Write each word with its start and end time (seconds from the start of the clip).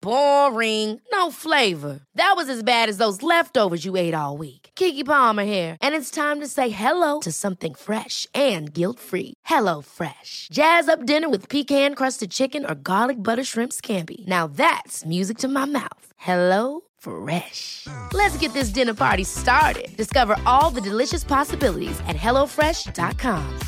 Boring. 0.00 1.00
No 1.12 1.30
flavor. 1.30 2.00
That 2.14 2.34
was 2.36 2.48
as 2.48 2.62
bad 2.62 2.88
as 2.88 2.98
those 2.98 3.22
leftovers 3.22 3.84
you 3.84 3.96
ate 3.96 4.14
all 4.14 4.36
week. 4.36 4.70
Kiki 4.74 5.04
Palmer 5.04 5.44
here, 5.44 5.76
and 5.82 5.94
it's 5.94 6.10
time 6.10 6.40
to 6.40 6.46
say 6.46 6.70
hello 6.70 7.20
to 7.20 7.32
something 7.32 7.74
fresh 7.74 8.26
and 8.34 8.72
guilt-free. 8.72 9.34
Hello 9.44 9.82
Fresh. 9.82 10.48
Jazz 10.52 10.88
up 10.88 11.04
dinner 11.04 11.28
with 11.28 11.48
pecan-crusted 11.48 12.30
chicken 12.30 12.64
or 12.64 12.74
garlic 12.74 13.22
butter 13.22 13.44
shrimp 13.44 13.72
scampi. 13.72 14.26
Now 14.26 14.46
that's 14.46 15.04
music 15.04 15.38
to 15.38 15.48
my 15.48 15.66
mouth. 15.66 16.12
Hello 16.16 16.82
Fresh. 16.98 17.86
Let's 18.12 18.38
get 18.38 18.52
this 18.52 18.70
dinner 18.70 18.94
party 18.94 19.24
started. 19.24 19.88
Discover 19.96 20.36
all 20.46 20.70
the 20.70 20.80
delicious 20.80 21.24
possibilities 21.24 21.98
at 22.06 22.16
hellofresh.com. 22.16 23.58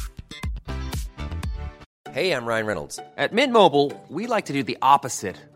Hey, 2.12 2.32
I'm 2.32 2.44
Ryan 2.44 2.66
Reynolds. 2.66 2.98
At 3.16 3.32
Mint 3.32 3.52
Mobile, 3.52 3.92
we 4.08 4.26
like 4.26 4.46
to 4.46 4.52
do 4.52 4.64
the 4.64 4.76
opposite 4.82 5.36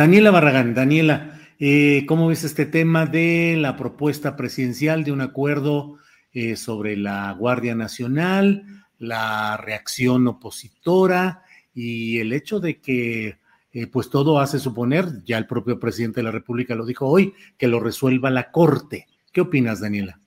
Daniela 0.00 0.30
Barragán, 0.30 0.72
Daniela, 0.72 1.38
eh, 1.58 2.06
¿cómo 2.08 2.28
ves 2.28 2.42
este 2.42 2.64
tema 2.64 3.04
de 3.04 3.54
la 3.58 3.76
propuesta 3.76 4.34
presidencial 4.34 5.04
de 5.04 5.12
un 5.12 5.20
acuerdo 5.20 5.98
eh, 6.32 6.56
sobre 6.56 6.96
la 6.96 7.30
Guardia 7.34 7.74
Nacional, 7.74 8.64
la 8.98 9.58
reacción 9.58 10.26
opositora 10.26 11.42
y 11.74 12.18
el 12.18 12.32
hecho 12.32 12.60
de 12.60 12.80
que 12.80 13.36
eh, 13.74 13.86
pues 13.88 14.08
todo 14.08 14.40
hace 14.40 14.58
suponer, 14.58 15.22
ya 15.26 15.36
el 15.36 15.46
propio 15.46 15.78
presidente 15.78 16.20
de 16.20 16.24
la 16.24 16.30
República 16.30 16.74
lo 16.74 16.86
dijo 16.86 17.06
hoy, 17.06 17.34
que 17.58 17.68
lo 17.68 17.78
resuelva 17.78 18.30
la 18.30 18.50
Corte. 18.50 19.06
¿Qué 19.30 19.42
opinas, 19.42 19.82
Daniela? 19.82 20.18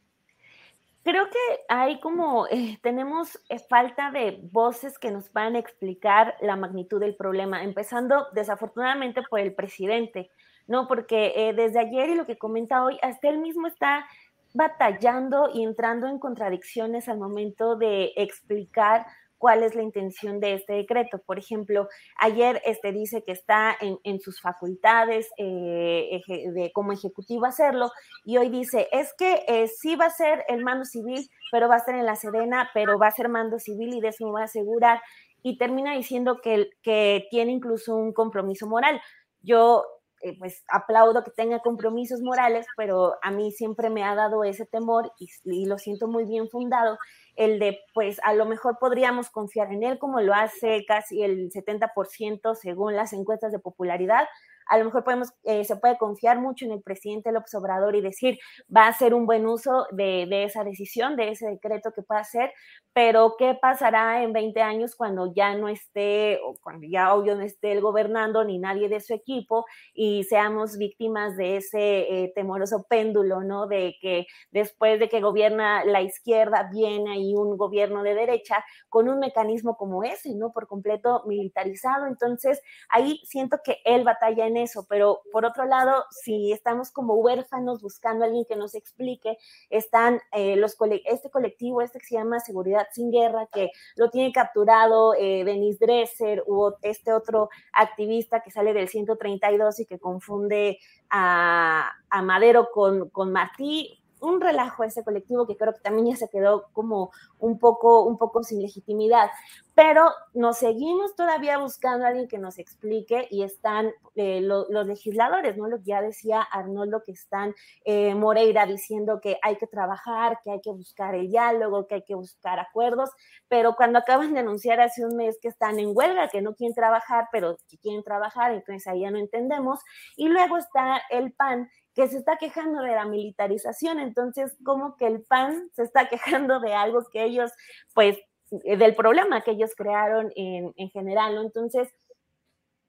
Creo 1.03 1.25
que 1.31 1.39
hay 1.75 1.99
como, 1.99 2.45
eh, 2.51 2.77
tenemos 2.83 3.39
eh, 3.49 3.57
falta 3.57 4.11
de 4.11 4.39
voces 4.51 4.99
que 4.99 5.09
nos 5.09 5.29
a 5.55 5.59
explicar 5.59 6.35
la 6.39 6.55
magnitud 6.55 6.99
del 6.99 7.15
problema, 7.15 7.63
empezando 7.63 8.27
desafortunadamente 8.33 9.23
por 9.27 9.39
el 9.39 9.55
presidente, 9.55 10.29
¿no? 10.67 10.87
Porque 10.87 11.33
eh, 11.35 11.53
desde 11.53 11.79
ayer 11.79 12.09
y 12.09 12.15
lo 12.15 12.27
que 12.27 12.37
comenta 12.37 12.83
hoy, 12.83 12.99
hasta 13.01 13.27
él 13.27 13.39
mismo 13.39 13.65
está 13.65 14.05
batallando 14.53 15.49
y 15.51 15.63
entrando 15.63 16.07
en 16.07 16.19
contradicciones 16.19 17.09
al 17.09 17.17
momento 17.17 17.75
de 17.75 18.13
explicar 18.17 19.07
cuál 19.43 19.61
es 19.61 19.75
la 19.75 19.83
intención 19.83 20.39
de 20.39 20.53
este 20.53 20.71
decreto. 20.71 21.21
Por 21.25 21.37
ejemplo, 21.37 21.89
ayer 22.17 22.61
este 22.63 22.93
dice 22.93 23.25
que 23.25 23.33
está 23.33 23.75
en, 23.81 24.21
sus 24.21 24.39
facultades 24.39 25.27
eh, 25.37 26.21
de, 26.27 26.71
como 26.71 26.93
ejecutivo 26.93 27.45
hacerlo 27.45 27.91
y 28.23 28.37
hoy 28.37 28.47
dice, 28.47 28.87
es 28.93 29.13
que 29.17 29.43
eh, 29.49 29.67
sí 29.67 29.97
va 29.97 30.05
a 30.05 30.11
ser 30.11 30.45
el 30.47 30.63
mando 30.63 30.85
civil, 30.85 31.29
pero 31.51 31.67
va 31.67 31.75
a 31.75 31.83
ser 31.83 31.95
en 31.95 32.05
la 32.05 32.15
Sedena, 32.15 32.69
pero 32.73 32.97
va 32.97 33.07
a 33.07 33.11
ser 33.11 33.27
mando 33.27 33.59
civil 33.59 33.93
y 33.93 33.99
de 33.99 34.07
eso 34.07 34.25
me 34.25 34.31
va 34.31 34.41
a 34.43 34.45
asegurar. 34.45 35.01
Y 35.41 35.57
termina 35.57 35.93
diciendo 35.93 36.39
que, 36.41 36.69
que 36.81 37.27
tiene 37.29 37.51
incluso 37.51 37.97
un 37.97 38.13
compromiso 38.13 38.65
moral. 38.65 39.01
Yo 39.41 39.83
eh, 40.23 40.37
pues 40.39 40.63
aplaudo 40.69 41.21
que 41.21 41.31
tenga 41.31 41.59
compromisos 41.59 42.21
morales, 42.21 42.65
pero 42.77 43.15
a 43.21 43.29
mí 43.29 43.51
siempre 43.51 43.89
me 43.89 44.05
ha 44.05 44.15
dado 44.15 44.45
ese 44.45 44.65
temor 44.65 45.11
y, 45.19 45.65
lo 45.65 45.77
siento 45.77 46.07
muy 46.07 46.23
bien 46.23 46.47
fundado, 46.47 46.97
el 47.35 47.59
de 47.59 47.79
pues 47.93 48.21
a 48.23 48.33
lo 48.33 48.45
mejor 48.45 48.77
podríamos 48.79 49.29
confiar 49.29 49.73
en 49.73 49.83
él 49.83 49.99
como 49.99 50.21
lo 50.21 50.33
hace 50.33 50.85
casi 50.87 51.23
el 51.23 51.51
70% 51.51 52.55
según 52.55 52.95
las 52.95 53.11
encuestas 53.11 53.51
de 53.51 53.59
popularidad, 53.59 54.25
a 54.67 54.77
lo 54.77 54.85
mejor 54.85 55.03
podemos, 55.03 55.33
eh, 55.43 55.63
se 55.63 55.75
puede 55.77 55.97
confiar 55.97 56.39
mucho 56.39 56.65
en 56.65 56.71
el 56.71 56.81
presidente 56.81 57.31
López 57.31 57.53
Obrador 57.55 57.95
y 57.95 58.01
decir, 58.01 58.39
va 58.75 58.87
a 58.87 58.93
ser 58.93 59.13
un 59.13 59.25
buen 59.25 59.45
uso 59.47 59.87
de, 59.91 60.43
esa 60.43 60.63
decisión, 60.63 61.15
de 61.15 61.29
ese 61.29 61.47
decreto 61.47 61.91
que 61.95 62.01
pueda 62.01 62.21
hacer, 62.21 62.51
pero 62.93 63.35
¿qué 63.37 63.57
pasará 63.59 64.23
en 64.23 64.33
20 64.33 64.61
años 64.61 64.95
cuando 64.95 65.33
ya 65.33 65.55
no 65.55 65.67
esté, 65.67 66.39
o 66.43 66.55
cuando 66.61 66.87
ya 66.87 67.13
obvio 67.13 67.35
no 67.35 67.41
esté 67.41 67.71
el 67.71 67.81
gobernando 67.81 68.43
ni 68.43 68.59
nadie 68.59 68.89
de 68.89 68.99
su 68.99 69.13
equipo 69.13 69.65
y 69.93 70.23
seamos 70.23 70.77
víctimas 70.77 71.35
de 71.37 71.57
ese 71.57 72.23
eh, 72.23 72.31
temoroso 72.35 72.85
péndulo, 72.87 73.41
¿no? 73.41 73.67
De 73.67 73.95
que 74.01 74.27
después 74.51 74.99
de 74.99 75.09
que 75.09 75.21
gobierna 75.21 75.83
la 75.85 76.01
izquierda 76.01 76.69
viene 76.71 77.13
ahí 77.13 77.35
un 77.35 77.57
gobierno 77.57 78.03
de 78.03 78.13
derecha 78.15 78.63
con 78.89 79.09
un 79.09 79.19
mecanismo 79.19 79.77
como 79.77 80.03
ese, 80.03 80.35
¿no? 80.35 80.51
Por 80.51 80.67
completo 80.67 81.23
militarizado. 81.25 82.07
Entonces, 82.07 82.61
ahí 82.89 83.21
siento 83.25 83.59
que 83.63 83.77
él 83.85 84.03
batalla 84.03 84.47
en 84.47 84.52
eso, 84.57 84.85
pero 84.89 85.21
por 85.31 85.45
otro 85.45 85.65
lado, 85.65 86.05
si 86.11 86.51
estamos 86.51 86.91
como 86.91 87.15
huérfanos 87.15 87.81
buscando 87.81 88.23
a 88.23 88.27
alguien 88.27 88.45
que 88.45 88.55
nos 88.55 88.75
explique, 88.75 89.37
están 89.69 90.19
eh, 90.31 90.55
los 90.55 90.77
este 91.05 91.29
colectivo, 91.29 91.81
este 91.81 91.99
que 91.99 92.05
se 92.05 92.15
llama 92.15 92.39
Seguridad 92.39 92.87
sin 92.91 93.11
Guerra, 93.11 93.47
que 93.51 93.71
lo 93.95 94.09
tiene 94.09 94.31
capturado 94.31 95.13
eh, 95.15 95.43
Denis 95.43 95.79
Dresser 95.79 96.43
u 96.47 96.73
este 96.81 97.13
otro 97.13 97.49
activista 97.71 98.41
que 98.41 98.51
sale 98.51 98.73
del 98.73 98.87
132 98.87 99.79
y 99.79 99.85
que 99.85 99.99
confunde 99.99 100.79
a, 101.09 101.91
Madero 102.23 102.69
con, 102.71 103.09
con 103.09 103.31
Martí, 103.31 104.03
un 104.23 104.39
relajo 104.39 104.83
ese 104.83 105.03
colectivo 105.03 105.45
que 105.45 105.57
creo 105.57 105.73
que 105.73 105.81
también 105.81 106.07
ya 106.07 106.15
se 106.15 106.29
quedó 106.29 106.69
como 106.71 107.11
un 107.39 107.59
poco, 107.59 108.03
un 108.03 108.17
poco 108.17 108.43
sin 108.43 108.61
legitimidad. 108.61 109.29
Pero 109.75 110.11
nos 110.33 110.59
seguimos 110.59 111.15
todavía 111.15 111.57
buscando 111.57 112.05
a 112.05 112.09
alguien 112.09 112.27
que 112.27 112.37
nos 112.37 112.59
explique 112.59 113.27
y 113.31 113.43
están 113.43 113.91
eh, 114.15 114.39
los 114.41 114.85
legisladores, 114.85 115.57
¿no? 115.57 115.67
Lo 115.67 115.77
que 115.77 115.85
ya 115.85 116.01
decía 116.01 116.41
Arnoldo, 116.41 117.01
que 117.03 117.11
están 117.11 117.55
eh, 117.85 118.13
Moreira 118.13 118.67
diciendo 118.67 119.19
que 119.19 119.39
hay 119.41 119.55
que 119.55 119.65
trabajar, 119.65 120.39
que 120.43 120.51
hay 120.51 120.61
que 120.61 120.69
buscar 120.71 121.15
el 121.15 121.29
diálogo, 121.29 121.87
que 121.87 121.95
hay 121.95 122.03
que 122.03 122.13
buscar 122.13 122.59
acuerdos, 122.59 123.09
pero 123.47 123.75
cuando 123.75 123.99
acaban 123.99 124.33
de 124.33 124.41
anunciar 124.41 124.79
hace 124.79 125.05
un 125.05 125.15
mes 125.15 125.39
que 125.41 125.47
están 125.47 125.79
en 125.79 125.91
huelga, 125.95 126.29
que 126.29 126.41
no 126.41 126.53
quieren 126.53 126.75
trabajar, 126.75 127.29
pero 127.31 127.57
que 127.67 127.77
quieren 127.79 128.03
trabajar, 128.03 128.51
entonces 128.51 128.85
ahí 128.87 129.01
ya 129.01 129.11
no 129.11 129.17
entendemos. 129.17 129.79
Y 130.15 130.29
luego 130.29 130.57
está 130.57 131.01
el 131.09 131.33
PAN 131.33 131.69
que 131.95 132.07
se 132.07 132.17
está 132.17 132.37
quejando 132.37 132.81
de 132.81 132.91
la 132.91 133.05
militarización, 133.05 133.99
entonces 133.99 134.55
como 134.63 134.97
que 134.97 135.07
el 135.07 135.23
PAN 135.23 135.69
se 135.73 135.83
está 135.83 136.09
quejando 136.09 136.59
de 136.59 136.73
algo 136.73 137.03
que 137.11 137.23
ellos, 137.23 137.51
pues, 137.93 138.19
del 138.63 138.95
problema 138.95 139.41
que 139.41 139.51
ellos 139.51 139.71
crearon 139.75 140.31
en, 140.35 140.73
en 140.75 140.89
general, 140.89 141.35
¿no? 141.35 141.41
Entonces, 141.41 141.89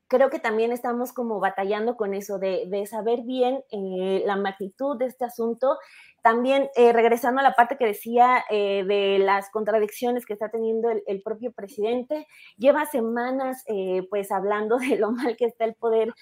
creo 0.08 0.30
que 0.30 0.38
también 0.38 0.72
estamos 0.72 1.12
como 1.12 1.40
batallando 1.40 1.96
con 1.96 2.14
eso 2.14 2.38
de, 2.38 2.66
de 2.68 2.86
saber 2.86 3.22
bien 3.22 3.62
eh, 3.70 4.22
la 4.26 4.36
magnitud 4.36 4.98
de 4.98 5.06
este 5.06 5.24
asunto 5.24 5.78
también, 6.24 6.70
eh, 6.74 6.94
regresando 6.94 7.40
a 7.40 7.42
la 7.42 7.52
parte 7.52 7.76
que 7.76 7.84
decía 7.84 8.42
eh, 8.48 8.82
de 8.86 9.18
las 9.18 9.50
contradicciones 9.50 10.24
que 10.24 10.32
está 10.32 10.48
teniendo 10.48 10.88
el, 10.88 11.22
propio 11.22 11.52
presidente, 11.52 12.26
lleva 12.56 12.86
semanas 12.86 13.62
eh, 13.66 14.06
pues 14.08 14.32
hablando 14.32 14.78
de 14.78 14.96
lo 14.96 15.12
mal 15.12 15.36
que 15.36 15.44
está 15.44 15.66
el 15.66 15.74
Poder 15.74 16.14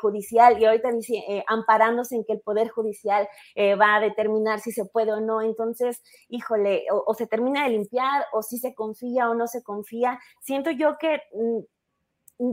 Judicial 0.00 0.58
y 0.58 0.64
ahorita 0.64 0.90
dice, 0.92 1.44
amparándose 1.46 2.16
en 2.16 2.24
que 2.24 2.32
el 2.32 2.40
Poder 2.40 2.70
Judicial 2.70 3.28
va 3.78 3.96
a 3.96 4.00
determinar 4.00 4.60
si 4.60 4.72
se 4.72 4.86
puede 4.86 5.12
o 5.12 5.20
no. 5.20 5.42
Entonces, 5.42 6.02
híjole, 6.28 6.86
o, 6.90 7.12
se 7.12 7.26
termina 7.26 7.64
de 7.64 7.70
limpiar 7.70 8.24
o 8.32 8.42
si 8.42 8.56
se 8.56 8.74
confía 8.74 9.28
o 9.28 9.34
no 9.34 9.46
se 9.46 9.62
confía. 9.62 10.18
Siento 10.40 10.70
yo 10.70 10.96
que 10.98 11.20
mm, 11.34 11.60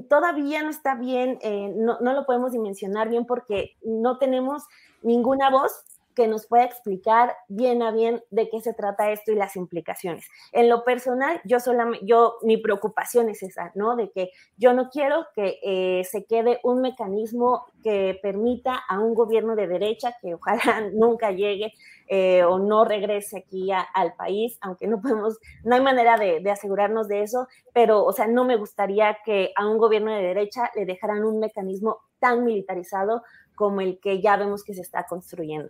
todavía 0.10 0.64
no 0.64 0.70
está 0.70 0.96
bien, 0.96 1.40
no, 1.76 2.00
no, 2.00 2.14
lo 2.14 2.26
podemos 2.26 2.52
dimensionar 2.52 3.10
bien 3.10 3.26
porque 3.26 3.78
no 3.84 4.18
tenemos 4.18 4.64
ninguna 5.02 5.50
voz 5.50 5.72
que 6.16 6.28
nos 6.28 6.48
pueda 6.48 6.64
explicar 6.64 7.36
bien 7.48 7.82
a 7.82 7.92
bien 7.92 8.24
de 8.30 8.50
qué 8.50 8.62
se 8.62 8.74
trata 8.74 9.12
esto 9.12 9.32
y 9.32 9.36
las 9.36 9.56
implicaciones. 9.56 10.26
En 10.52 10.70
lo 10.70 10.84
personal, 10.84 11.42
yo 11.46 11.60
solamente, 11.60 12.06
yo, 12.06 12.38
mi 12.44 12.58
preocupación 12.58 13.30
es 13.30 13.44
esa, 13.44 13.72
¿no? 13.76 13.96
De 13.96 14.12
que 14.12 14.32
yo 14.58 14.74
no 14.74 14.90
quiero 14.90 15.28
que 15.36 15.60
eh, 15.64 16.04
se 16.04 16.26
quede 16.26 16.60
un 16.64 16.82
mecanismo 16.82 17.66
que 17.84 18.20
permita 18.22 18.76
a 18.88 19.00
un 19.00 19.14
gobierno 19.14 19.56
de 19.56 19.68
derecha, 19.68 20.16
que 20.22 20.36
ojalá 20.36 20.62
nunca 20.94 21.32
llegue 21.32 21.74
eh, 22.08 22.44
o 22.44 22.60
no 22.60 22.86
regrese 22.86 23.40
aquí 23.40 23.70
al 23.72 24.14
país, 24.16 24.58
aunque 24.62 24.88
no 24.88 25.02
podemos, 25.02 25.40
no 25.64 25.76
hay 25.76 25.82
manera 25.82 26.18
de, 26.18 26.42
de 26.42 26.52
asegurarnos 26.52 27.08
de 27.08 27.24
eso, 27.24 27.48
pero, 27.74 28.04
o 28.04 28.12
sea, 28.12 28.28
no 28.28 28.44
me 28.44 28.58
gustaría 28.58 29.18
que 29.26 29.52
a 29.56 29.68
un 29.68 29.78
gobierno 29.78 30.14
de 30.14 30.22
derecha 30.22 30.72
le 30.76 30.86
dejaran 30.86 31.24
un 31.24 31.40
mecanismo 31.40 32.00
tan 32.20 32.44
militarizado 32.44 33.24
como 33.56 33.82
el 33.82 34.00
que 34.00 34.22
ya 34.22 34.38
vemos 34.38 34.64
que 34.64 34.74
se 34.74 34.82
está 34.82 35.06
construyendo. 35.06 35.70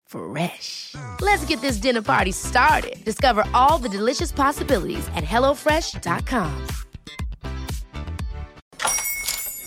Fresh. 0.11 0.95
Let's 1.21 1.45
get 1.45 1.61
this 1.61 1.77
dinner 1.77 2.01
party 2.01 2.33
started. 2.33 3.03
Discover 3.05 3.45
all 3.53 3.77
the 3.77 3.87
delicious 3.87 4.31
possibilities 4.31 5.07
at 5.15 5.23
hellofresh.com. 5.23 6.67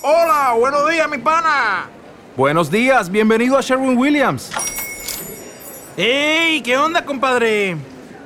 Hola, 0.02 0.54
buenos 0.58 0.90
días, 0.90 1.08
mi 1.08 1.16
pana. 1.16 1.88
Buenos 2.36 2.70
días, 2.70 3.08
bienvenido 3.10 3.56
a 3.56 3.62
Sherwin 3.62 3.96
Williams. 3.96 4.50
¡Ey! 5.96 6.60
¿Qué 6.60 6.76
onda, 6.76 7.02
compadre? 7.06 7.78